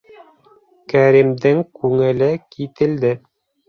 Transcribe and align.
Кәримдең 0.93 1.63
күңеле 1.81 2.35
кителде. 2.53 3.19